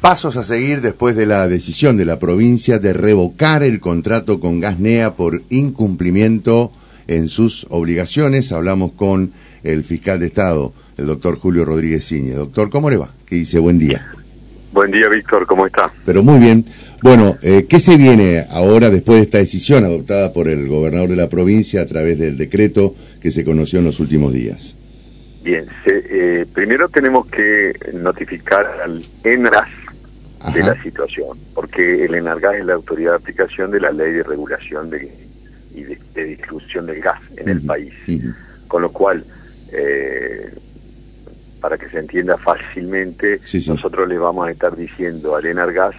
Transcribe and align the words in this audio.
Pasos 0.00 0.36
a 0.36 0.44
seguir 0.44 0.80
después 0.80 1.16
de 1.16 1.26
la 1.26 1.48
decisión 1.48 1.96
de 1.96 2.04
la 2.04 2.20
provincia 2.20 2.78
de 2.78 2.92
revocar 2.92 3.64
el 3.64 3.80
contrato 3.80 4.38
con 4.38 4.60
Gasnea 4.60 5.16
por 5.16 5.42
incumplimiento 5.50 6.70
en 7.08 7.28
sus 7.28 7.66
obligaciones. 7.68 8.52
Hablamos 8.52 8.92
con 8.92 9.32
el 9.64 9.82
fiscal 9.82 10.20
de 10.20 10.26
Estado, 10.26 10.72
el 10.96 11.06
doctor 11.06 11.36
Julio 11.40 11.64
Rodríguez 11.64 12.06
Ciñe. 12.06 12.34
Doctor, 12.34 12.70
¿cómo 12.70 12.90
le 12.90 12.96
va? 12.96 13.10
¿Qué 13.26 13.34
dice? 13.34 13.58
Buen 13.58 13.80
día. 13.80 14.06
Buen 14.72 14.92
día, 14.92 15.08
Víctor, 15.08 15.46
¿cómo 15.46 15.66
está? 15.66 15.90
Pero 16.06 16.22
muy 16.22 16.38
bien. 16.38 16.64
Bueno, 17.02 17.34
eh, 17.42 17.66
¿qué 17.68 17.80
se 17.80 17.96
viene 17.96 18.46
ahora 18.50 18.90
después 18.90 19.18
de 19.18 19.24
esta 19.24 19.38
decisión 19.38 19.82
adoptada 19.82 20.32
por 20.32 20.46
el 20.46 20.68
gobernador 20.68 21.08
de 21.08 21.16
la 21.16 21.28
provincia 21.28 21.82
a 21.82 21.86
través 21.86 22.20
del 22.20 22.38
decreto 22.38 22.94
que 23.20 23.32
se 23.32 23.44
conoció 23.44 23.80
en 23.80 23.86
los 23.86 23.98
últimos 23.98 24.32
días? 24.32 24.76
Bien, 25.42 25.66
eh, 25.86 26.46
primero 26.54 26.88
tenemos 26.88 27.26
que 27.26 27.72
notificar 27.94 28.64
al 28.84 29.04
ENRAS 29.24 29.68
de 30.52 30.62
la 30.62 30.80
situación, 30.82 31.36
porque 31.54 32.04
el 32.04 32.14
ENARGAS 32.14 32.56
es 32.56 32.64
la 32.64 32.74
autoridad 32.74 33.12
de 33.12 33.16
aplicación 33.16 33.70
de 33.70 33.80
la 33.80 33.90
ley 33.90 34.12
de 34.12 34.22
regulación 34.22 34.88
de, 34.88 35.12
y 35.74 35.82
de, 35.82 36.24
distribución 36.24 36.86
del 36.86 37.00
gas 37.00 37.20
en 37.36 37.48
el 37.48 37.60
país. 37.62 37.92
Con 38.68 38.82
lo 38.82 38.92
cual, 38.92 39.24
eh, 39.72 40.52
para 41.60 41.76
que 41.76 41.88
se 41.88 41.98
entienda 41.98 42.36
fácilmente, 42.36 43.40
nosotros 43.66 44.08
le 44.08 44.18
vamos 44.18 44.46
a 44.46 44.50
estar 44.52 44.76
diciendo 44.76 45.34
al 45.34 45.46
ENARGAS 45.46 45.96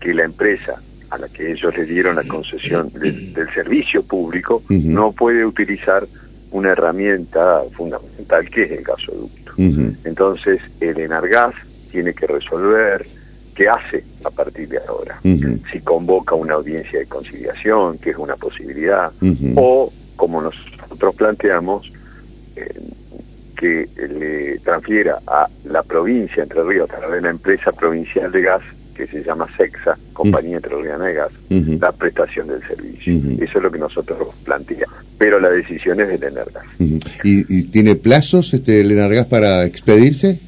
que 0.00 0.12
la 0.14 0.24
empresa 0.24 0.80
a 1.10 1.18
la 1.18 1.28
que 1.28 1.52
ellos 1.52 1.76
le 1.76 1.84
dieron 1.84 2.16
la 2.16 2.24
concesión 2.24 2.92
del 2.92 3.48
servicio 3.54 4.02
público 4.02 4.62
no 4.68 5.12
puede 5.12 5.44
utilizar 5.44 6.06
una 6.50 6.70
herramienta 6.70 7.62
fundamental 7.76 8.48
que 8.50 8.64
es 8.64 8.72
el 8.72 8.84
gasoducto. 8.84 9.52
Entonces, 10.04 10.60
el 10.80 10.98
ENARGAS 10.98 11.54
tiene 11.90 12.12
que 12.12 12.26
resolver 12.26 13.06
qué 13.56 13.68
hace 13.68 14.04
a 14.22 14.30
partir 14.30 14.68
de 14.68 14.78
ahora. 14.86 15.18
Si 15.72 15.80
convoca 15.80 16.34
una 16.34 16.54
audiencia 16.54 16.98
de 16.98 17.06
conciliación, 17.06 17.98
que 17.98 18.10
es 18.10 18.16
una 18.16 18.36
posibilidad, 18.36 19.10
o, 19.56 19.92
como 20.14 20.42
nosotros 20.42 21.14
planteamos, 21.16 21.90
eh, 22.54 22.80
que 23.56 23.88
le 23.96 24.58
transfiera 24.58 25.18
a 25.26 25.48
la 25.64 25.82
provincia 25.82 26.42
Entre 26.42 26.62
Ríos, 26.62 26.90
a 26.90 26.98
través 26.98 27.16
de 27.16 27.22
la 27.22 27.30
empresa 27.30 27.72
provincial 27.72 28.30
de 28.30 28.42
gas, 28.42 28.62
que 28.94 29.06
se 29.06 29.22
llama 29.22 29.46
SEXA, 29.56 29.98
Compañía 30.12 30.56
Entrerriana 30.56 31.06
de 31.06 31.14
Gas, 31.14 31.32
la 31.50 31.92
prestación 31.92 32.48
del 32.48 32.62
servicio. 32.66 33.12
Eso 33.42 33.58
es 33.58 33.62
lo 33.62 33.70
que 33.70 33.78
nosotros 33.78 34.28
planteamos. 34.44 34.96
Pero 35.18 35.38
la 35.38 35.50
decisión 35.50 36.00
es 36.00 36.08
del 36.08 36.22
Energas. 36.22 36.64
¿Y, 37.22 37.64
tiene 37.64 37.96
plazos 37.96 38.54
este, 38.54 38.80
el 38.80 38.90
Energas 38.90 39.26
para 39.26 39.64
expedirse? 39.64 40.40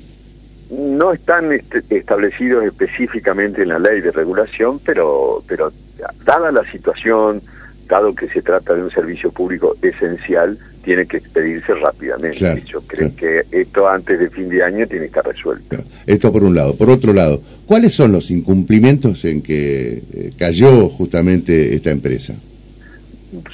No 0.71 1.13
están 1.13 1.53
este, 1.53 1.83
establecidos 1.91 2.65
específicamente 2.65 3.63
en 3.63 3.69
la 3.69 3.79
ley 3.79 4.01
de 4.01 4.13
regulación, 4.13 4.81
pero, 4.85 5.43
pero 5.47 5.73
dada 6.25 6.53
la 6.53 6.71
situación, 6.71 7.41
dado 7.89 8.15
que 8.15 8.29
se 8.29 8.43
trata 8.43 8.75
de 8.75 8.83
un 8.83 8.91
servicio 8.91 9.31
público 9.31 9.77
esencial, 9.81 10.59
tiene 10.85 11.07
que 11.07 11.19
expedirse 11.19 11.75
rápidamente. 11.75 12.63
Yo 12.67 12.81
creo 12.83 13.15
que 13.15 13.45
esto 13.51 13.89
antes 13.89 14.19
de 14.19 14.31
fin 14.31 14.49
de 14.49 14.63
año 14.63 14.87
tiene 14.87 15.03
que 15.05 15.19
estar 15.19 15.27
resuelto. 15.27 15.77
Esto 16.07 16.33
por 16.33 16.45
un 16.45 16.55
lado. 16.55 16.77
Por 16.77 16.89
otro 16.91 17.13
lado, 17.13 17.43
¿cuáles 17.67 17.95
son 17.95 18.13
los 18.13 18.31
incumplimientos 18.31 19.25
en 19.25 19.43
que 19.43 20.03
eh, 20.13 20.33
cayó 20.39 20.89
justamente 20.89 21.75
esta 21.75 21.91
empresa? 21.91 22.35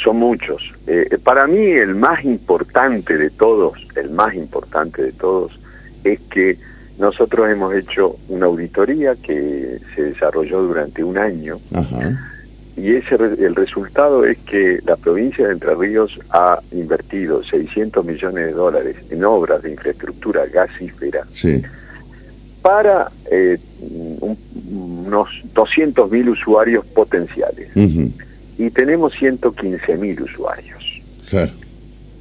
Son 0.02 0.16
muchos. 0.16 0.72
Eh, 0.86 1.18
para 1.24 1.46
mí 1.46 1.58
el 1.58 1.94
más 1.94 2.24
importante 2.24 3.18
de 3.18 3.30
todos, 3.30 3.84
el 3.96 4.10
más 4.10 4.34
importante 4.34 5.02
de 5.02 5.12
todos, 5.12 5.58
es 6.04 6.20
que 6.30 6.56
nosotros 6.98 7.50
hemos 7.50 7.74
hecho 7.74 8.16
una 8.28 8.46
auditoría 8.46 9.16
que 9.16 9.78
se 9.94 10.02
desarrolló 10.02 10.62
durante 10.62 11.02
un 11.02 11.18
año. 11.18 11.58
Y 12.76 12.94
ese 12.94 13.14
el 13.14 13.54
resultado 13.54 14.24
es 14.24 14.38
que 14.38 14.80
la 14.84 14.96
provincia 14.96 15.46
de 15.46 15.52
Entre 15.52 15.74
Ríos 15.74 16.18
ha 16.30 16.58
invertido 16.72 17.42
600 17.44 18.04
millones 18.04 18.46
de 18.46 18.52
dólares 18.52 18.96
en 19.10 19.24
obras 19.24 19.62
de 19.62 19.72
infraestructura 19.72 20.46
gasífera 20.46 21.24
para 22.62 23.10
eh, 23.30 23.58
unos 23.80 25.28
200 25.54 26.10
mil 26.10 26.30
usuarios 26.30 26.84
potenciales. 26.86 27.68
Y 28.56 28.70
tenemos 28.70 29.12
115 29.14 29.96
mil 29.96 30.22
usuarios 30.22 30.82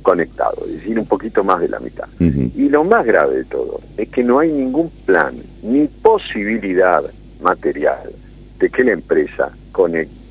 conectado, 0.04 0.64
es 0.66 0.74
decir, 0.74 1.00
un 1.00 1.06
poquito 1.06 1.44
más 1.44 1.60
de 1.62 1.70
la 1.70 1.80
mitad. 1.80 2.08
Y 2.20 2.70
lo 2.70 2.84
más 2.84 3.06
grave 3.06 3.38
de 3.38 3.46
todo 3.46 3.82
es 3.98 4.10
que 4.10 4.24
no 4.24 4.40
hay 4.40 4.52
ningún 4.52 4.90
plan 5.06 5.36
ni 5.64 5.88
posibilidad 5.88 7.04
material 7.42 8.12
de 8.60 8.70
que 8.70 8.84
la 8.84 8.92
empresa 8.92 9.52
conecte 9.72 10.24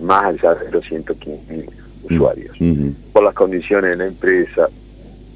más 0.00 0.26
allá 0.26 0.54
de 0.54 0.70
los 0.70 0.84
115 0.84 1.52
mil 1.52 1.70
usuarios. 2.04 2.56
Por 3.12 3.24
las 3.24 3.34
condiciones 3.34 3.90
de 3.90 3.96
la 3.96 4.06
empresa, 4.06 4.68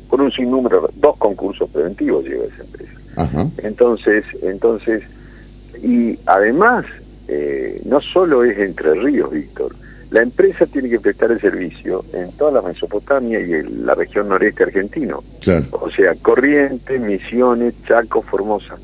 por 0.08 0.20
un 0.20 0.30
sinnúmero, 0.30 0.88
dos 0.94 1.16
concursos 1.16 1.68
preventivos 1.70 2.24
lleva 2.24 2.44
esa 2.44 2.62
empresa. 2.62 2.92
Entonces, 3.62 4.24
entonces, 4.42 5.02
y 5.82 6.18
además, 6.26 6.84
eh, 7.28 7.80
no 7.84 8.00
solo 8.00 8.44
es 8.44 8.58
Entre 8.58 8.94
Ríos, 8.94 9.30
Víctor, 9.30 9.74
la 10.12 10.20
empresa 10.20 10.66
tiene 10.66 10.90
que 10.90 11.00
prestar 11.00 11.32
el 11.32 11.40
servicio 11.40 12.04
en 12.12 12.32
toda 12.32 12.52
la 12.52 12.62
Mesopotamia 12.62 13.40
y 13.40 13.54
en 13.54 13.86
la 13.86 13.94
región 13.94 14.28
noreste 14.28 14.64
argentino. 14.64 15.24
O 15.72 15.90
sea, 15.90 16.14
Corrientes, 16.20 17.00
Misiones, 17.00 17.74
Chaco, 17.86 18.20
Formosa. 18.20 18.76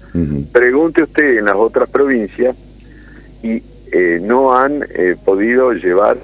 Pregunte 0.50 1.02
usted 1.02 1.36
en 1.36 1.44
las 1.44 1.56
otras 1.56 1.90
provincias 1.90 2.56
y 3.42 3.62
eh, 3.92 4.18
no 4.22 4.56
han 4.56 4.82
eh, 4.88 5.16
podido 5.22 5.72
llevar, 5.74 6.16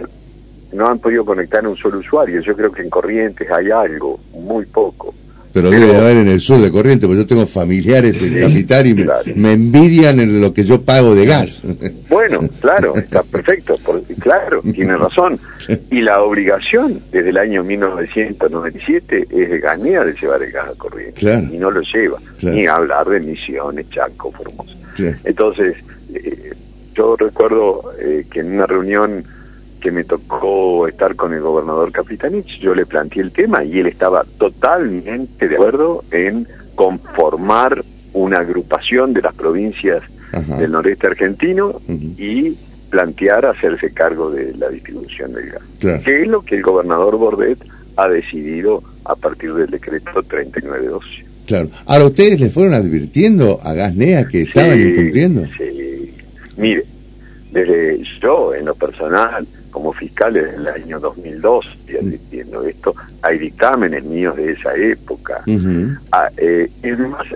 no 0.73 0.89
han 0.89 0.99
podido 0.99 1.27
conectar 1.27 1.63
a 1.67 1.69
un 1.69 1.77
solo 1.77 1.99
usuario. 1.99 2.41
Yo 2.41 2.57
creo 2.57 2.73
que 2.73 2.81
en 2.81 2.89
Corrientes 2.89 3.51
hay 3.51 3.71
algo, 3.71 4.19
muy 4.33 4.65
poco. 4.65 5.15
Pero, 5.55 5.71
debe 5.71 5.97
haber 5.97 6.17
en 6.17 6.29
el 6.29 6.41
sur 6.41 6.61
de 6.61 6.69
Corrientes, 6.69 7.07
porque 7.07 7.23
yo 7.23 7.27
tengo 7.29 7.47
familiares 7.47 8.21
en 8.21 8.41
Capital 8.41 8.87
y 8.89 8.95
me, 9.37 9.53
envidian 9.53 10.19
en 10.19 10.41
lo 10.41 10.53
que 10.53 10.65
yo 10.65 10.83
pago 10.83 11.15
de 11.15 11.27
gas. 11.27 11.63
Bueno, 12.09 12.41
claro, 12.61 12.97
está 12.97 13.23
perfecto, 13.23 13.77
claro, 14.19 14.63
tiene 14.63 14.97
razón. 14.97 15.39
Y 15.93 16.01
la 16.01 16.23
obligación 16.23 17.01
desde 17.13 17.31
el 17.31 17.39
año 17.39 17.63
1997 17.63 19.29
es 19.31 19.51
de 19.51 19.59
Ganea 19.61 20.05
de 20.05 20.15
llevar 20.15 20.43
el 20.43 20.51
gas 20.51 20.71
a 20.71 20.75
Corrientes. 20.75 21.23
Y 21.23 21.57
no 21.57 21.71
lo 21.71 21.83
lleva, 21.83 22.19
ni 22.43 22.67
hablar 22.67 23.09
de 23.09 23.21
Misiones, 23.21 23.89
Chaco, 23.91 24.33
Formosa. 24.33 24.73
Entonces, 25.23 25.77
eh, 26.13 26.53
yo 26.97 27.17
recuerdo 27.17 27.93
eh, 28.01 28.27
que 28.29 28.41
en 28.41 28.55
una 28.55 28.67
reunión 28.67 29.25
que 29.85 29.91
me 29.91 30.05
tocó 30.05 30.89
estar 30.89 31.15
con 31.15 31.35
el 31.35 31.43
gobernador 31.43 31.93
Capitanich, 31.93 32.59
yo 32.59 32.75
le 32.75 32.87
planteé 32.87 33.21
el 33.21 33.33
tema 33.33 33.63
y 33.65 33.81
él 33.81 33.87
estaba 33.87 34.25
totalmente 34.39 35.47
de 35.47 35.57
acuerdo 35.57 36.03
en 36.11 36.49
conformar 36.75 37.85
una 38.15 38.39
agrupación 38.39 39.13
de 39.13 39.21
las 39.21 39.35
provincias 39.35 40.03
del 40.59 40.73
noreste 40.73 41.07
argentino 41.07 41.83
y 42.17 42.57
plantear 42.89 43.45
hacerse 43.45 43.93
cargo 43.93 44.31
de 44.31 44.55
la 44.55 44.71
distribución 44.71 45.35
del 45.35 45.51
gas, 45.51 46.03
que 46.03 46.23
es 46.23 46.29
lo 46.29 46.41
que 46.41 46.57
el 46.57 46.63
gobernador 46.63 47.19
Bordet 47.19 47.59
ha 47.97 48.09
decidido 48.09 48.83
a 49.05 49.15
partir 49.15 49.53
del 49.53 49.69
decreto 49.69 50.23
3912. 50.23 51.07
Claro. 51.47 51.69
Ahora, 51.85 52.07
¿ustedes 52.07 52.41
le 52.41 52.49
fueron 52.49 52.73
advirtiendo 52.73 53.61
a 53.63 53.75
Gasnea 53.75 54.27
que 54.27 54.43
estaban 54.43 54.81
incumpliendo? 54.81 55.45
Sí. 55.59 56.15
Mire, 56.57 56.85
desde 57.53 58.03
yo, 58.23 58.55
en 58.55 58.65
lo 58.65 58.75
personal, 58.75 59.47
como 59.75 59.93
fiscales 59.93 60.55
en 60.55 60.61
el 60.61 60.69
año 60.69 61.01
2002 61.01 61.67
y 61.89 61.97
asistiendo 61.97 62.63
esto, 62.63 62.95
hay 63.23 63.39
dictámenes 63.39 64.05
míos 64.05 64.37
de 64.37 64.53
esa 64.53 64.73
época. 64.77 65.43
Ah, 66.13 66.31
eh, 66.37 66.71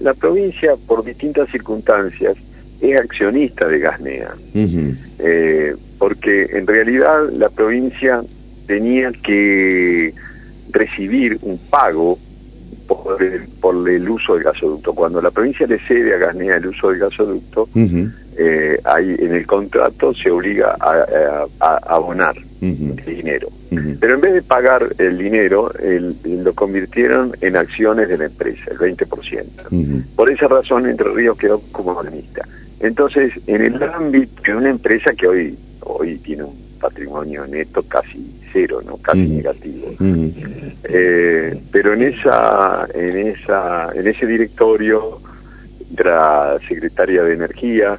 la 0.01 0.15
provincia, 0.15 0.77
por 0.87 1.05
distintas 1.05 1.51
circunstancias, 1.51 2.37
es 2.81 2.97
accionista 2.97 3.67
de 3.67 3.81
Gasnea, 3.81 4.37
eh, 4.55 5.75
porque 5.99 6.45
en 6.53 6.65
realidad 6.69 7.29
la 7.33 7.49
provincia 7.49 8.23
tenía 8.69 9.11
que 9.11 10.15
recibir 10.71 11.41
un 11.43 11.59
pago 11.59 12.21
por 12.87 13.21
el, 13.21 13.49
por 13.61 13.89
el 13.89 14.09
uso 14.09 14.37
del 14.37 14.45
gasoducto. 14.45 14.95
Cuando 14.95 15.21
la 15.21 15.33
provincia 15.33 15.67
le 15.67 15.81
cede 15.81 16.15
a 16.15 16.19
Gasnea 16.19 16.59
el 16.59 16.69
uso 16.69 16.91
del 16.91 17.01
gasoducto, 17.01 17.69
eh, 18.41 18.81
ahí 18.85 19.17
en 19.19 19.35
el 19.35 19.47
contrato 19.47 20.15
se 20.15 20.31
obliga 20.31 20.77
a, 20.79 21.47
abonar 21.89 22.37
el 22.61 22.97
dinero. 23.05 23.49
Pero 24.01 24.15
en 24.15 24.21
vez 24.21 24.33
de 24.33 24.43
pagar 24.43 24.95
el 24.99 25.19
dinero, 25.19 25.73
lo 26.25 26.55
convirtieron 26.55 27.37
en 27.41 27.57
acciones 27.57 28.09
de 28.09 28.17
la 28.17 28.27
empresa, 28.27 28.71
el 28.71 28.79
20%. 28.79 30.05
Por 30.15 30.31
esa 30.31 30.47
razón, 30.47 30.87
Entre 30.87 31.09
Ríos 31.13 31.37
quedó 31.37 31.61
como 31.73 31.99
accionista. 31.99 32.47
Entonces, 32.81 33.33
en 33.49 33.63
el 33.63 33.83
ámbito 33.83 34.41
de 34.43 34.55
una 34.55 34.71
empresa 34.71 35.13
que 35.13 35.27
hoy, 35.27 35.59
hoy 35.81 36.19
tiene 36.19 36.45
un 36.45 36.57
patrimonio 36.81 37.45
neto 37.45 37.83
casi 37.83 38.25
cero, 38.53 38.81
no 38.87 38.99
casi 38.99 39.27
negativo. 39.27 39.89
Eh, 40.85 41.61
pero 41.73 41.95
en 41.95 42.03
esa, 42.03 42.87
en 42.95 43.17
esa, 43.27 43.91
en 43.95 44.07
ese 44.07 44.27
directorio, 44.27 45.21
la 45.97 46.59
secretaria 46.69 47.25
de 47.25 47.35
Energía, 47.35 47.99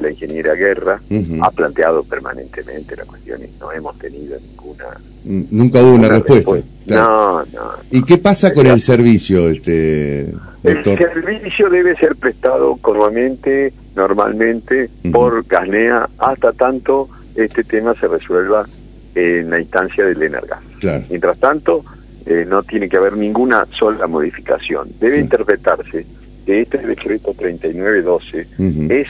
la 0.00 0.10
ingeniera 0.10 0.54
Guerra 0.54 1.00
ha 1.40 1.50
planteado 1.50 2.02
permanentemente 2.04 2.96
la 2.96 3.04
cuestión 3.04 3.42
y 3.42 3.48
no 3.60 3.72
hemos 3.72 3.98
tenido 3.98 4.38
ninguna... 4.40 4.84
Nunca 5.24 5.82
hubo 5.82 5.94
una, 5.94 6.08
respuesta. 6.08 6.52
No, 6.86 7.44
no. 7.44 7.72
¿Y 7.90 8.02
qué 8.02 8.18
pasa 8.18 8.54
con 8.54 8.66
el 8.66 8.80
servicio, 8.80 9.48
este 9.48 10.32
doctor? 10.62 11.02
El 11.02 11.24
servicio 11.24 11.68
debe 11.68 11.96
ser 11.96 12.16
prestado 12.16 12.76
continuamente, 12.76 13.72
normalmente, 13.94 14.88
por 15.12 15.44
Gasnea, 15.46 16.08
hasta 16.18 16.52
tanto 16.52 17.08
este 17.34 17.64
tema 17.64 17.94
se 18.00 18.08
resuelva 18.08 18.66
en 19.14 19.50
la 19.50 19.60
instancia 19.60 20.04
del 20.04 20.22
Energas. 20.22 20.60
Mientras 21.08 21.38
tanto, 21.38 21.84
eh, 22.26 22.44
no 22.46 22.62
tiene 22.62 22.88
que 22.88 22.96
haber 22.96 23.16
ninguna 23.16 23.66
sola 23.78 24.06
modificación. 24.06 24.90
Debe 25.00 25.18
interpretarse 25.20 26.06
que 26.44 26.62
este 26.62 26.78
decreto 26.78 27.34
3912 27.34 28.46
es 28.90 29.08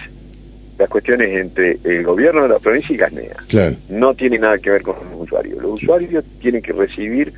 las 0.78 0.88
cuestiones 0.88 1.28
entre 1.36 1.78
el 1.84 2.04
gobierno 2.04 2.42
de 2.42 2.48
la 2.50 2.58
provincia 2.58 2.94
y 2.94 2.96
Gasnea. 2.96 3.36
No 3.88 4.14
tiene 4.14 4.38
nada 4.38 4.58
que 4.58 4.70
ver 4.70 4.82
con 4.82 4.94
los 5.10 5.22
usuarios. 5.22 5.60
Los 5.60 5.82
usuarios 5.82 6.24
tienen 6.40 6.62
que 6.62 6.72
recibir 6.72 7.32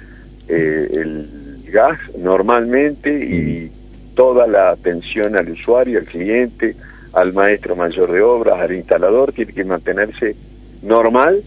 eh, 0.48 0.88
el 0.92 1.28
gas 1.72 1.98
normalmente 2.18 3.10
y 3.10 3.70
toda 4.14 4.46
la 4.46 4.70
atención 4.70 5.36
al 5.36 5.50
usuario, 5.50 5.98
al 5.98 6.04
cliente, 6.04 6.76
al 7.12 7.32
maestro 7.32 7.76
mayor 7.76 8.12
de 8.12 8.20
obras, 8.20 8.60
al 8.60 8.74
instalador, 8.74 9.32
tiene 9.32 9.52
que 9.52 9.64
mantenerse 9.64 10.36
normal 10.82 11.42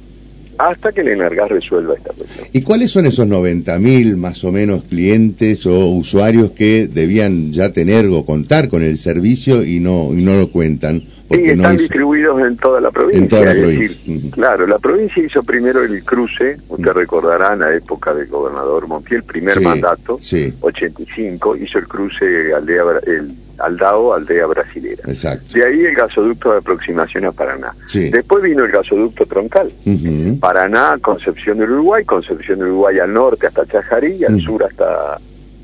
hasta 0.57 0.91
que 0.91 1.01
el 1.01 1.09
Enargas 1.09 1.49
resuelva 1.49 1.95
esta 1.95 2.13
cuestión. 2.13 2.47
¿Y 2.51 2.61
cuáles 2.61 2.91
son 2.91 3.05
esos 3.05 3.27
90.000 3.27 4.15
más 4.17 4.43
o 4.43 4.51
menos 4.51 4.83
clientes 4.83 5.65
o 5.65 5.87
usuarios 5.87 6.51
que 6.51 6.87
debían 6.87 7.51
ya 7.51 7.73
tener 7.73 8.05
o 8.07 8.25
contar 8.25 8.69
con 8.69 8.83
el 8.83 8.97
servicio 8.97 9.63
y 9.63 9.79
no, 9.79 10.09
y 10.13 10.21
no 10.21 10.37
lo 10.37 10.51
cuentan? 10.51 11.03
Porque 11.37 11.51
están 11.53 11.77
distribuidos 11.77 12.41
en 12.41 12.57
toda 12.57 12.81
la 12.81 12.91
provincia. 12.91 13.21
En 13.23 13.29
toda 13.29 13.45
la 13.45 13.53
provincia. 13.53 14.31
Claro, 14.31 14.67
la 14.67 14.79
provincia 14.79 15.23
hizo 15.23 15.43
primero 15.43 15.83
el 15.83 16.03
cruce, 16.03 16.57
usted 16.69 16.91
recordará 16.91 17.53
en 17.53 17.59
la 17.59 17.73
época 17.73 18.13
del 18.13 18.27
gobernador 18.27 18.87
Montiel, 18.87 19.21
el 19.21 19.23
primer 19.23 19.61
mandato, 19.61 20.19
85, 20.61 21.55
hizo 21.57 21.79
el 21.79 21.87
cruce 21.87 22.53
aldea, 22.53 22.83
el 23.05 23.35
Aldao, 23.59 24.13
aldea 24.13 24.45
brasilera. 24.47 25.03
De 25.05 25.65
ahí 25.65 25.85
el 25.85 25.95
gasoducto 25.95 26.51
de 26.51 26.57
aproximación 26.57 27.25
a 27.25 27.31
Paraná. 27.31 27.73
Después 27.93 28.43
vino 28.43 28.65
el 28.65 28.71
gasoducto 28.71 29.25
troncal. 29.25 29.71
Paraná, 30.39 30.97
Concepción 31.01 31.59
del 31.59 31.71
Uruguay, 31.71 32.03
Concepción 32.03 32.59
del 32.59 32.69
Uruguay 32.69 32.99
al 32.99 33.13
norte 33.13 33.47
hasta 33.47 33.65
Chajarí 33.65 34.17
y 34.19 34.25
al 34.25 34.39
sur 34.41 34.63
hasta 34.63 35.19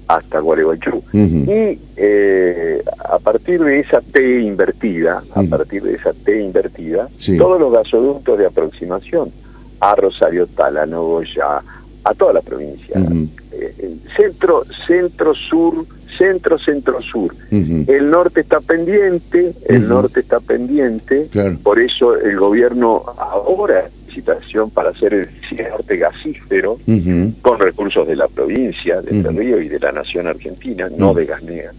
hasta 0.09 0.39
Gualeguaychú. 0.39 1.03
Y 1.13 1.79
eh, 1.95 2.83
a 3.05 3.19
partir 3.19 3.63
de 3.63 3.79
esa 3.79 4.01
T 4.01 4.41
invertida, 4.41 5.23
a 5.35 5.43
partir 5.43 5.83
de 5.83 5.93
esa 5.93 6.13
T 6.13 6.41
invertida, 6.41 7.07
todos 7.37 7.59
los 7.59 7.71
gasoductos 7.71 8.39
de 8.39 8.47
aproximación 8.47 9.31
a 9.79 9.95
Rosario 9.95 10.47
Talano, 10.47 11.03
Goya, 11.03 11.61
a 12.03 12.13
toda 12.15 12.33
la 12.33 12.41
provincia, 12.41 12.99
eh, 13.51 13.95
centro, 14.17 14.63
centro, 14.87 15.35
sur, 15.35 15.85
centro, 16.17 16.57
centro, 16.57 16.99
sur. 17.01 17.35
El 17.51 18.09
norte 18.09 18.41
está 18.41 18.61
pendiente, 18.61 19.53
el 19.67 19.87
norte 19.87 20.21
está 20.21 20.39
pendiente, 20.39 21.29
por 21.61 21.79
eso 21.79 22.15
el 22.15 22.35
gobierno 22.39 23.03
ahora 23.15 23.87
licitación 24.09 24.69
para 24.71 24.89
hacer 24.89 25.13
el 25.13 25.29
norte 25.69 25.97
gasífero 25.97 26.79
con 27.41 27.59
recursos 27.59 28.07
de 28.07 28.15
la 28.15 28.27
provincia, 28.27 29.01
de 29.01 29.19
uh 29.19 29.31
Río 29.31 29.61
y 29.61 29.69
de 29.69 29.79
la 29.79 29.91
nación 29.91 30.27
argentina, 30.27 30.89
no 30.97 31.13
de 31.13 31.25
Gasnea. 31.25 31.71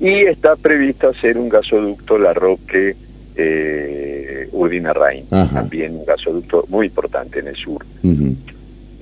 Y 0.00 0.12
está 0.34 0.56
previsto 0.56 1.08
hacer 1.08 1.36
un 1.38 1.48
gasoducto 1.48 2.18
La 2.18 2.32
Roque 2.32 2.94
eh, 3.34 4.48
Urdina 4.52 4.92
Rain, 4.92 5.26
también 5.28 5.96
un 5.96 6.04
gasoducto 6.04 6.66
muy 6.68 6.86
importante 6.86 7.40
en 7.40 7.48
el 7.48 7.56
sur. 7.56 7.84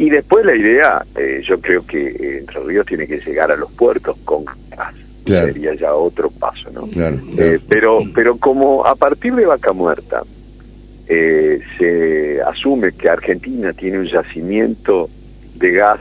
Y 0.01 0.09
después 0.09 0.47
la 0.47 0.57
idea, 0.57 1.05
eh, 1.15 1.43
yo 1.47 1.61
creo 1.61 1.85
que 1.85 2.07
eh, 2.09 2.39
Entre 2.39 2.59
Ríos 2.61 2.87
tiene 2.87 3.07
que 3.07 3.19
llegar 3.19 3.53
a 3.53 3.57
los 3.57 3.71
puertos 3.73 4.17
con 4.25 4.47
gas. 4.47 4.95
Sería 5.27 5.75
ya 5.75 5.93
otro 5.95 6.31
paso, 6.31 6.71
¿no? 6.73 6.89
Eh, 7.37 7.59
pero, 7.69 8.01
pero 8.15 8.39
como 8.39 8.87
a 8.87 8.95
partir 8.97 9.35
de 9.35 9.45
Vaca 9.45 9.75
Muerta 9.75 10.23
se 11.07 11.61
asume 12.43 12.93
que 12.93 13.09
Argentina 13.09 13.73
tiene 13.73 13.99
un 13.99 14.07
yacimiento 14.07 15.09
de 15.57 15.73
gas 15.73 16.01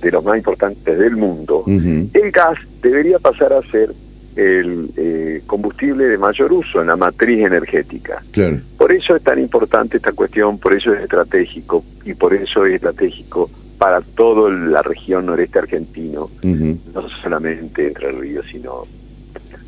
de 0.00 0.10
los 0.10 0.24
más 0.24 0.36
importantes 0.36 0.98
del 0.98 1.16
mundo, 1.16 1.64
el 1.66 2.30
gas 2.30 2.58
debería 2.82 3.18
pasar 3.18 3.52
a 3.52 3.62
ser 3.62 3.92
el 4.36 4.90
eh, 4.96 5.42
combustible 5.46 6.04
de 6.04 6.18
mayor 6.18 6.52
uso 6.52 6.80
en 6.80 6.88
la 6.88 6.96
matriz 6.96 7.44
energética. 7.44 8.22
Por 8.76 8.92
eso 8.92 9.16
es 9.16 9.22
tan 9.22 9.38
importante 9.38 9.96
esta 9.96 10.12
cuestión, 10.12 10.58
por 10.58 10.74
eso 10.74 10.92
es 10.92 11.02
estratégico 11.02 11.82
y 12.04 12.12
por 12.14 12.34
eso 12.34 12.66
es 12.66 12.74
estratégico 12.74 13.50
para 13.78 14.00
toda 14.00 14.50
la 14.50 14.82
región 14.82 15.26
noreste 15.26 15.58
argentino, 15.58 16.30
no 16.42 17.08
solamente 17.22 17.88
Entre 17.88 18.12
Ríos, 18.12 18.46
sino 18.50 18.84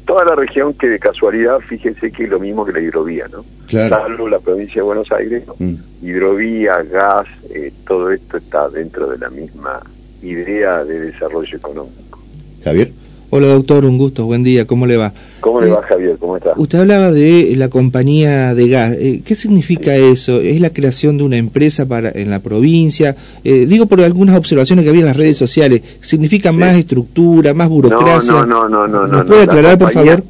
toda 0.09 0.25
la 0.25 0.35
región 0.35 0.73
que 0.73 0.89
de 0.89 0.99
casualidad, 0.99 1.61
fíjense 1.61 2.11
que 2.11 2.25
es 2.25 2.31
lo 2.31 2.41
mismo 2.41 2.65
que 2.65 2.73
la 2.73 2.81
hidrovía, 2.81 3.27
¿no? 3.29 3.45
Salvo 3.69 4.27
la 4.27 4.39
provincia 4.39 4.77
de 4.77 4.81
Buenos 4.81 5.13
Aires, 5.13 5.45
mm. 5.59 5.75
hidrovía, 6.03 6.83
gas, 6.85 7.27
eh, 7.51 7.71
todo 7.87 8.11
esto 8.11 8.39
está 8.39 8.71
dentro 8.71 9.07
de 9.07 9.19
la 9.19 9.29
misma 9.29 9.83
idea 10.23 10.83
de 10.83 10.99
desarrollo 11.13 11.55
económico. 11.55 12.19
Javier. 12.65 12.91
Hola 13.31 13.49
doctor, 13.49 13.85
un 13.85 13.99
gusto, 13.99 14.25
buen 14.25 14.43
día, 14.43 14.67
¿cómo 14.67 14.87
le 14.87 14.97
va? 14.97 15.13
¿Cómo 15.41 15.61
le 15.61 15.69
va 15.69 15.83
Javier? 15.83 16.17
¿Cómo 16.19 16.39
está? 16.39 16.55
Usted 16.57 16.79
hablaba 16.81 17.13
de 17.13 17.53
la 17.57 17.69
compañía 17.69 18.55
de 18.55 18.69
gas, 18.69 18.93
eh, 18.99 19.21
¿qué 19.23 19.35
significa 19.35 19.95
eso? 19.95 20.41
¿Es 20.41 20.63
la 20.63 20.71
creación 20.71 21.19
de 21.19 21.25
una 21.25 21.37
empresa 21.37 21.85
para 21.85 22.11
en 22.11 22.31
la 22.31 22.41
provincia? 22.41 23.15
Eh, 23.45 23.67
digo 23.67 23.85
por 23.85 24.01
algunas 24.01 24.35
observaciones 24.35 24.83
que 24.83 24.89
había 24.89 25.03
en 25.03 25.09
las 25.09 25.17
redes 25.17 25.37
sociales, 25.37 25.83
¿significa 26.01 26.53
más 26.53 26.75
estructura, 26.77 27.53
más 27.53 27.69
burocracia? 27.69 28.33
No, 28.33 28.47
no, 28.47 28.67
no, 28.67 28.89
no. 28.89 29.07
¿Nos 29.07 29.27
puede 29.27 29.43
aclarar 29.43 29.77
por 29.77 29.93
favor? 29.93 30.25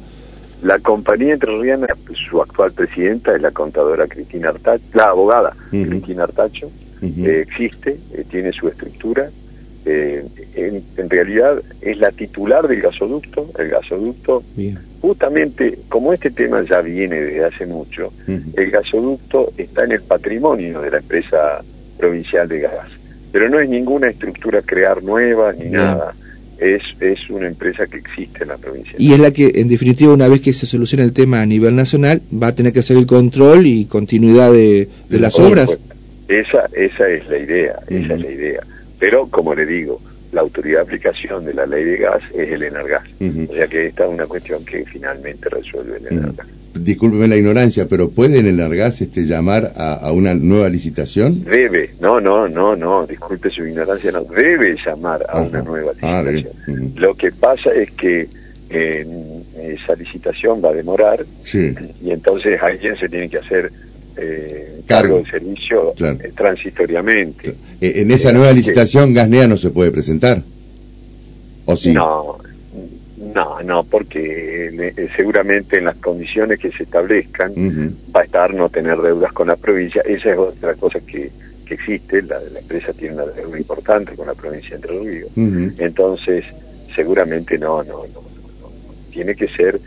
La 0.61 0.77
compañía 0.79 1.35
entrerriana, 1.35 1.87
su 2.29 2.41
actual 2.41 2.73
presidenta 2.73 3.33
es 3.33 3.41
la 3.41 3.51
contadora 3.51 4.07
Cristina 4.07 4.49
Artacho, 4.49 4.83
la 4.93 5.07
abogada 5.07 5.55
Cristina 5.69 6.23
Artacho, 6.25 6.69
eh, 7.01 7.45
existe, 7.47 7.97
tiene 8.29 8.51
su 8.51 8.67
estructura, 8.67 9.29
eh, 9.85 10.23
en, 10.55 11.09
realidad 11.09 11.61
es 11.81 11.97
la 11.97 12.11
titular 12.11 12.67
del 12.67 12.81
gasoducto, 12.81 13.49
el 13.57 13.69
gasoducto, 13.69 14.43
justamente 15.01 15.79
como 15.87 16.13
este 16.13 16.31
tema 16.31 16.63
ya 16.69 16.81
viene 16.81 17.19
desde 17.19 17.45
hace 17.45 17.65
mucho, 17.65 18.11
el 18.27 18.71
gasoducto 18.71 19.51
está 19.57 19.85
en 19.85 19.93
el 19.93 20.01
patrimonio 20.01 20.81
de 20.81 20.91
la 20.91 20.97
empresa 20.97 21.63
provincial 21.97 22.47
de 22.47 22.59
gas, 22.61 22.89
pero 23.31 23.49
no 23.49 23.59
es 23.59 23.69
ninguna 23.69 24.09
estructura 24.09 24.61
crear 24.61 25.03
nueva 25.03 25.53
ni 25.53 25.69
nada. 25.69 26.13
Es, 26.57 26.81
es 26.99 27.29
una 27.29 27.47
empresa 27.47 27.87
que 27.87 27.99
existe 27.99 28.43
en 28.43 28.49
la 28.49 28.57
provincia. 28.57 28.93
Y 28.97 29.13
es 29.13 29.19
la 29.21 29.31
que, 29.31 29.49
en 29.55 29.69
definitiva, 29.69 30.13
una 30.13 30.27
vez 30.27 30.41
que 30.41 30.51
se 30.51 30.65
solucione 30.65 31.05
el 31.05 31.13
tema 31.13 31.41
a 31.41 31.45
nivel 31.45 31.73
nacional, 31.73 32.21
va 32.31 32.47
a 32.47 32.55
tener 32.55 32.73
que 32.73 32.79
hacer 32.79 32.97
el 32.97 33.05
control 33.05 33.65
y 33.65 33.85
continuidad 33.85 34.51
de, 34.51 34.89
las 35.09 35.39
obras. 35.39 35.77
Esa, 36.27 36.65
esa 36.73 37.07
es 37.07 37.29
la 37.29 37.37
idea, 37.37 37.79
esa 37.87 38.13
es 38.13 38.19
la 38.19 38.29
idea 38.29 38.61
pero, 38.99 39.27
como 39.27 39.55
le 39.55 39.65
digo, 39.65 40.01
la 40.31 40.41
autoridad 40.41 40.79
de 40.79 40.83
aplicación 40.83 41.45
de 41.45 41.53
la 41.53 41.65
ley 41.65 41.83
de 41.83 41.97
gas 41.97 42.21
es 42.35 42.51
el 42.51 42.63
Energas. 42.63 43.03
O 43.49 43.53
sea 43.53 43.67
que 43.67 43.87
esta 43.87 44.05
es 44.05 44.09
una 44.11 44.25
cuestión 44.25 44.63
que 44.65 44.85
finalmente 44.85 45.49
resuelve 45.49 45.97
el 45.97 46.07
Energas. 46.07 46.47
Discúlpeme 46.73 47.27
la 47.27 47.35
ignorancia, 47.35 47.87
pero 47.89 48.09
¿puede 48.09 48.39
el 48.39 48.47
Energas 48.47 49.01
este, 49.01 49.25
llamar 49.25 49.73
a, 49.75 50.11
una 50.11 50.33
nueva 50.33 50.69
licitación? 50.69 51.43
Debe, 51.43 51.91
no, 51.99 52.21
no, 52.21 52.47
no, 52.47 52.75
no, 52.75 53.07
disculpe 53.07 53.49
su 53.49 53.65
ignorancia, 53.65 54.11
no, 54.11 54.23
debe 54.23 54.77
llamar 54.85 55.25
a 55.27 55.41
una 55.41 55.61
nueva 55.61 55.93
ah, 56.01 56.23
licitación. 56.23 56.93
Lo 56.95 57.15
que 57.15 57.31
pasa 57.31 57.71
es 57.73 57.91
que 57.91 58.27
esa 58.69 59.95
licitación 59.95 60.61
va 60.63 60.69
a 60.69 60.73
demorar 60.73 61.25
y 61.53 62.11
entonces 62.11 62.61
alguien 62.61 62.95
se 62.97 63.09
tiene 63.09 63.27
que 63.27 63.39
hacer 63.39 63.71
eh, 64.17 64.81
cargo 64.85 65.17
del 65.17 65.29
servicio 65.29 65.93
eh, 65.97 66.31
transitoriamente. 66.35 67.55
Eh, 67.79 67.93
¿En 67.97 68.11
esa 68.11 68.31
nueva 68.33 68.51
licitación 68.51 69.13
Gasnea 69.13 69.47
no 69.47 69.57
se 69.57 69.69
puede 69.69 69.91
presentar? 69.91 70.41
¿O 71.65 71.75
sí? 71.77 71.93
No, 71.93 72.37
no, 73.33 73.61
no, 73.61 73.83
porque 73.83 75.05
seguramente 75.15 75.77
en 75.77 75.85
las 75.85 75.97
condiciones 75.97 76.59
que 76.59 76.71
se 76.71 76.83
establezcan 76.83 77.53
va 78.15 78.21
a 78.21 78.23
estar 78.23 78.53
no 78.53 78.69
tener 78.69 78.97
deudas 78.97 79.31
con 79.33 79.47
la 79.47 79.55
provincia. 79.55 80.01
Esa 80.01 80.31
es 80.31 80.37
otra 80.37 80.73
cosa 80.75 80.99
que, 80.99 81.29
que 81.65 81.73
existe. 81.75 82.23
La, 82.23 82.39
la 82.39 82.59
empresa 82.59 82.91
tiene 82.93 83.15
una 83.15 83.25
deuda 83.25 83.57
importante 83.57 84.15
con 84.15 84.27
la 84.27 84.33
provincia 84.33 84.69
de 84.71 84.75
Entre 84.75 84.99
Ríos. 84.99 85.31
Entonces, 85.79 86.45
seguramente 86.95 87.57
no, 87.57 87.83
no, 87.83 88.05
no, 88.07 88.21
no, 88.21 88.71
Tiene 89.11 89.35
que 89.35 89.47
ser 89.49 89.79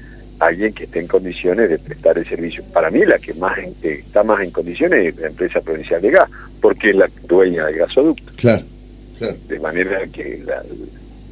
alguien 0.47 0.73
que 0.73 0.85
esté 0.85 1.01
en 1.01 1.09
condiciones 1.09 1.71
de 1.71 1.79
prestar 1.79 2.19
el 2.19 2.29
servicio. 2.29 2.63
Para 2.73 2.91
mí 2.91 3.05
la 3.05 3.19
que 3.19 3.35
más 3.35 3.59
está 3.83 4.23
más 4.23 4.43
en 4.43 4.51
condiciones 4.51 5.07
es 5.07 5.21
la 5.21 5.29
empresa 5.29 5.61
provincial 5.61 6.01
de 6.01 6.11
gas, 6.11 6.31
porque 6.61 6.91
es 6.91 6.97
la 6.97 7.09
dueña 7.27 7.67
del 7.67 7.77
gasoducto. 7.77 8.33
Claro, 8.37 8.65
De 9.49 9.59
manera 9.61 10.07
que 10.13 10.43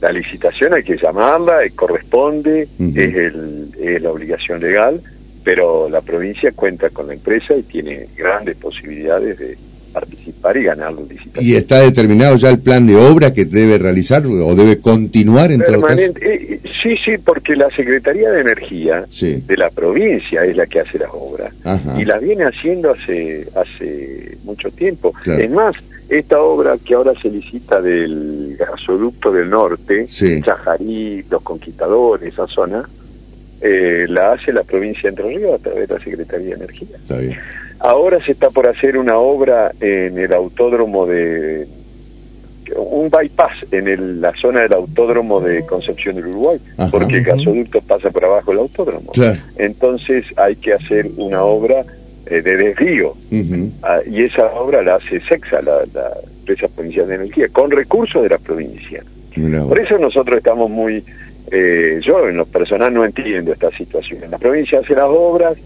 la, 0.00 0.12
licitación 0.12 0.74
hay 0.74 0.82
que 0.82 0.96
llamarla, 0.96 1.64
eh, 1.64 1.72
corresponde, 1.72 2.62
es, 2.62 2.68
el, 3.14 3.70
es 3.78 4.00
la 4.00 4.10
obligación 4.10 4.60
legal 4.60 5.00
pero 5.42 5.88
la 5.88 6.00
provincia 6.00 6.52
cuenta 6.52 6.90
con 6.90 7.06
la 7.06 7.14
empresa 7.14 7.56
y 7.56 7.62
tiene 7.62 8.08
grandes 8.16 8.56
posibilidades 8.56 9.38
de 9.38 9.56
participar 9.92 10.56
y 10.56 10.64
ganar 10.64 10.92
la 10.92 11.02
licitación. 11.02 11.44
¿Y 11.44 11.54
está 11.54 11.80
determinado 11.80 12.36
ya 12.36 12.50
el 12.50 12.58
plan 12.58 12.86
de 12.86 12.96
obra 12.96 13.32
que 13.32 13.44
debe 13.44 13.78
realizar 13.78 14.24
o 14.26 14.54
debe 14.54 14.78
continuar 14.80 15.52
en 15.52 15.60
todo 15.60 15.80
caso? 15.82 16.00
Eh, 16.20 16.60
sí, 16.82 16.96
sí, 17.04 17.18
porque 17.18 17.56
la 17.56 17.70
Secretaría 17.70 18.30
de 18.30 18.40
Energía 18.40 19.04
de 19.20 19.56
la 19.56 19.70
provincia 19.70 20.44
es 20.44 20.56
la 20.56 20.66
que 20.66 20.80
hace 20.80 20.98
las 20.98 21.10
obras 21.12 21.52
y 21.98 22.04
las 22.04 22.22
viene 22.22 22.44
haciendo 22.44 22.92
hace 22.92 23.46
hace 23.54 24.38
mucho 24.44 24.70
tiempo. 24.70 25.12
Es 25.24 25.50
más, 25.50 25.76
esta 26.08 26.40
obra 26.40 26.76
que 26.84 26.94
ahora 26.94 27.12
se 27.20 27.30
licita 27.30 27.80
del 27.80 28.56
gasoducto 28.58 29.30
del 29.30 29.48
norte, 29.48 30.06
Chajarí, 30.08 31.24
Los 31.30 31.42
Conquistadores, 31.42 32.32
esa 32.32 32.46
zona, 32.48 32.88
eh, 33.60 34.06
la 34.08 34.32
hace 34.32 34.52
la 34.52 34.64
provincia 34.64 35.02
de 35.02 35.08
Entre 35.10 35.28
Ríos 35.28 35.60
a 35.60 35.62
través 35.62 35.88
de 35.88 35.94
la 35.94 36.02
Secretaría 36.02 36.48
de 36.48 36.54
Energía. 36.54 36.96
Está 36.96 37.18
bien. 37.18 37.36
Ahora 37.80 38.22
se 38.24 38.32
está 38.32 38.50
por 38.50 38.66
hacer 38.66 38.96
una 38.96 39.16
obra 39.16 39.72
en 39.80 40.18
el 40.18 40.32
autódromo 40.32 41.06
de 41.06 41.66
un 42.76 43.10
bypass 43.10 43.66
en 43.72 44.20
la 44.20 44.32
zona 44.40 44.60
del 44.60 44.74
autódromo 44.74 45.40
de 45.40 45.64
Concepción 45.66 46.16
del 46.16 46.26
Uruguay, 46.26 46.60
porque 46.90 47.18
el 47.18 47.24
gasoducto 47.24 47.80
pasa 47.80 48.10
por 48.10 48.24
abajo 48.24 48.52
del 48.52 48.60
autódromo. 48.60 49.12
Entonces 49.56 50.24
hay 50.36 50.56
que 50.56 50.74
hacer 50.74 51.10
una 51.16 51.42
obra 51.42 51.84
eh, 52.26 52.42
de 52.42 52.56
desvío 52.56 53.16
ah, 53.82 54.00
y 54.08 54.22
esa 54.22 54.46
obra 54.52 54.82
la 54.82 54.96
hace 54.96 55.20
SEXA, 55.20 55.62
la, 55.62 55.82
empresa 56.38 56.68
provincial 56.68 57.08
de 57.08 57.14
energía, 57.16 57.48
con 57.48 57.70
recursos 57.70 58.22
de 58.22 58.28
la 58.28 58.38
provincia. 58.38 59.02
Por 59.68 59.78
eso 59.78 59.98
nosotros 59.98 60.38
estamos 60.38 60.70
muy, 60.70 61.04
eh, 61.50 62.00
yo 62.02 62.28
en 62.28 62.36
lo 62.36 62.46
personal 62.46 62.92
no 62.92 63.04
entiendo 63.04 63.52
esta 63.52 63.70
situación. 63.70 64.30
La 64.30 64.38
provincia 64.38 64.80
hace 64.80 64.94
las 64.94 65.08
obras, 65.08 65.56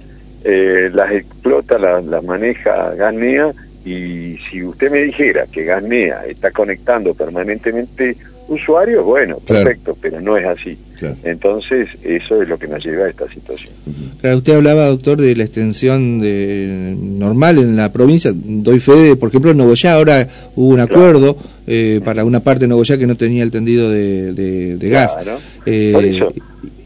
eh, 0.44 0.90
las 0.92 1.10
explota, 1.10 1.78
las, 1.78 2.22
maneja 2.22 2.94
Ganea 2.94 3.50
y 3.84 4.36
si 4.50 4.62
usted 4.62 4.90
me 4.90 5.02
dijera 5.02 5.46
que 5.50 5.64
Ganea 5.64 6.26
está 6.26 6.50
conectando 6.50 7.14
permanentemente 7.14 8.16
usuarios, 8.48 9.02
bueno, 9.04 9.38
perfecto, 9.38 9.96
pero 10.00 10.20
no 10.20 10.36
es 10.36 10.44
así. 10.44 10.78
Entonces, 11.22 11.88
eso 12.02 12.40
es 12.40 12.48
lo 12.48 12.58
que 12.58 12.66
nos 12.66 12.82
lleva 12.82 13.04
a 13.06 13.10
esta 13.10 13.28
situación. 13.28 13.74
Claro, 14.20 14.38
usted 14.38 14.54
hablaba, 14.54 14.86
doctor, 14.86 15.20
de 15.20 15.34
la 15.36 15.44
extensión 15.44 16.20
de 16.20 16.94
normal 16.98 17.58
en 17.58 17.76
la 17.76 17.92
provincia. 17.92 18.32
Doy 18.34 18.80
fe 18.80 18.92
de, 18.92 19.16
por 19.16 19.28
ejemplo, 19.28 19.50
en 19.50 19.58
Nogoyá 19.58 19.94
ahora 19.94 20.26
hubo 20.56 20.68
un 20.68 20.80
acuerdo 20.80 21.36
eh, 21.66 22.00
para 22.04 22.24
una 22.24 22.40
parte 22.40 22.60
de 22.60 22.68
Nogoyá 22.68 22.96
que 22.96 23.06
no 23.06 23.16
tenía 23.16 23.42
el 23.42 23.50
tendido 23.50 23.90
de, 23.90 24.78
gas. 24.90 25.18
Eh, 25.66 25.90
por 25.92 26.04
eso 26.04 26.32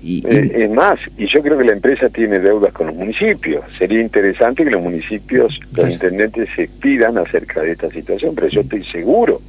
eh, 0.02 0.52
es 0.54 0.70
más, 0.70 1.00
y 1.16 1.26
yo 1.26 1.42
creo 1.42 1.58
que 1.58 1.64
la 1.64 1.72
empresa 1.72 2.08
tiene 2.08 2.38
deudas 2.38 2.72
con 2.72 2.86
los 2.86 2.96
municipios. 2.96 3.64
Sería 3.78 4.00
interesante 4.00 4.64
que 4.64 4.70
los 4.70 4.82
municipios, 4.82 5.58
los 5.74 5.90
intendentes 5.90 6.48
se 6.54 6.68
pidan 6.68 7.18
acerca 7.18 7.62
de 7.62 7.72
esta 7.72 7.90
situación, 7.90 8.34
pero 8.34 8.48
yo 8.48 8.60
estoy 8.60 8.84
seguro 8.84 9.40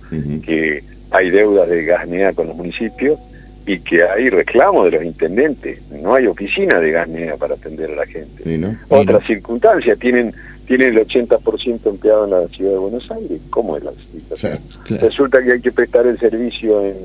que 0.45 0.83
hay 1.11 1.29
deudas 1.29 1.69
de 1.69 1.85
gasnea 1.85 2.33
con 2.33 2.47
los 2.47 2.55
municipios 2.55 3.19
y 3.65 3.79
que 3.79 4.03
hay 4.03 4.29
reclamos 4.29 4.85
de 4.85 4.91
los 4.91 5.03
intendentes. 5.03 5.81
No 5.91 6.15
hay 6.15 6.25
oficina 6.25 6.79
de 6.79 6.91
gasnea 6.91 7.37
para 7.37 7.55
atender 7.55 7.91
a 7.91 7.95
la 7.95 8.05
gente. 8.05 8.59
Otra 8.89 9.19
circunstancia, 9.25 9.95
tienen 9.95 10.33
tienen 10.65 10.95
el 10.95 11.07
80% 11.07 11.79
empleado 11.87 12.25
en 12.25 12.29
la 12.29 12.47
ciudad 12.49 12.73
de 12.73 12.77
Buenos 12.77 13.09
Aires. 13.09 13.41
¿Cómo 13.49 13.75
es 13.75 13.83
la 13.83 13.91
situación? 13.93 14.59
Resulta 14.87 15.43
que 15.43 15.53
hay 15.53 15.61
que 15.61 15.71
prestar 15.71 16.05
el 16.05 16.19
servicio 16.19 16.85
en, 16.85 16.95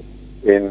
en 0.44 0.70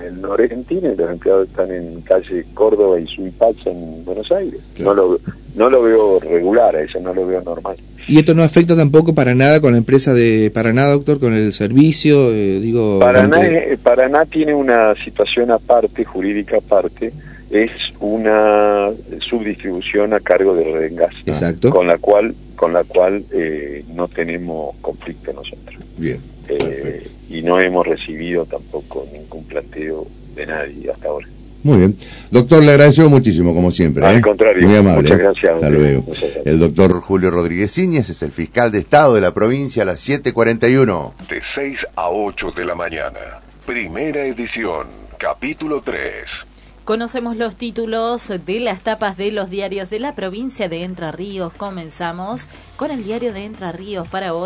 el 0.00 0.20
norargentina 0.20 0.92
y 0.92 0.96
los 0.96 1.10
empleados 1.10 1.48
están 1.48 1.70
en 1.70 2.00
calle 2.02 2.44
Córdoba 2.54 3.00
y 3.00 3.06
Suipacha 3.06 3.70
en 3.70 4.04
Buenos 4.04 4.30
Aires. 4.32 4.60
No, 4.78 4.94
lo, 4.94 5.18
no 5.54 5.70
lo 5.70 5.82
veo 5.82 6.20
regular, 6.20 6.76
eso 6.76 7.00
no 7.00 7.12
lo 7.12 7.26
veo 7.26 7.42
normal. 7.42 7.76
¿Y 8.08 8.18
esto 8.18 8.34
no 8.34 8.42
afecta 8.42 8.76
tampoco 8.76 9.14
para 9.14 9.34
nada 9.34 9.60
con 9.60 9.72
la 9.72 9.78
empresa 9.78 10.12
de 10.12 10.50
Paraná, 10.52 10.86
doctor, 10.86 11.20
con 11.20 11.34
el 11.34 11.52
servicio? 11.52 12.32
Eh, 12.32 12.60
digo, 12.60 12.98
Paraná, 12.98 13.40
Paraná 13.82 14.26
tiene 14.26 14.54
una 14.54 14.94
situación 15.04 15.50
aparte, 15.50 16.04
jurídica 16.04 16.58
aparte, 16.58 17.12
es 17.50 17.70
una 18.00 18.90
subdistribución 19.20 20.14
a 20.14 20.20
cargo 20.20 20.54
de 20.54 20.64
Redengas, 20.64 21.14
Exacto. 21.26 21.70
con 21.70 21.86
la 21.86 21.98
cual 21.98 22.34
con 22.56 22.72
la 22.72 22.84
cual 22.84 23.24
eh, 23.32 23.84
no 23.92 24.06
tenemos 24.06 24.76
conflicto 24.80 25.32
nosotros. 25.32 25.74
Bien. 25.96 26.20
Eh, 26.48 27.06
y 27.30 27.42
no 27.42 27.60
hemos 27.60 27.86
recibido 27.86 28.44
tampoco 28.44 29.06
ningún 29.12 29.44
planteo 29.44 30.06
de 30.34 30.46
nadie 30.46 30.90
hasta 30.90 31.08
ahora. 31.08 31.28
Muy 31.62 31.78
bien. 31.78 31.96
Doctor, 32.30 32.64
le 32.64 32.72
agradezco 32.72 33.08
muchísimo, 33.08 33.54
como 33.54 33.70
siempre. 33.70 34.04
Al 34.04 34.16
¿eh? 34.16 34.20
contrario. 34.20 34.66
Muy 34.66 34.76
amable. 34.76 35.02
Muchas 35.02 35.18
gracias. 35.18 35.54
Hasta 35.54 35.70
luego. 35.70 36.04
El 36.44 36.58
doctor 36.58 37.00
Julio 37.00 37.30
Rodríguez 37.30 37.76
Iñez 37.78 38.10
es 38.10 38.22
el 38.22 38.32
fiscal 38.32 38.72
de 38.72 38.80
Estado 38.80 39.14
de 39.14 39.20
la 39.20 39.32
provincia 39.32 39.84
a 39.84 39.86
las 39.86 40.06
7.41. 40.08 41.12
De 41.28 41.40
6 41.40 41.86
a 41.94 42.10
8 42.10 42.50
de 42.50 42.64
la 42.64 42.74
mañana. 42.74 43.40
Primera 43.64 44.24
edición. 44.24 44.88
Capítulo 45.18 45.82
3. 45.82 46.46
Conocemos 46.84 47.36
los 47.36 47.54
títulos 47.54 48.26
de 48.44 48.58
las 48.58 48.80
tapas 48.80 49.16
de 49.16 49.30
los 49.30 49.50
diarios 49.50 49.88
de 49.88 50.00
la 50.00 50.16
provincia 50.16 50.68
de 50.68 50.82
Entre 50.82 51.12
Ríos. 51.12 51.54
Comenzamos 51.54 52.48
con 52.74 52.90
el 52.90 53.04
diario 53.04 53.32
de 53.32 53.44
Entre 53.44 53.70
Ríos 53.70 54.08
para 54.08 54.34
hoy. 54.34 54.40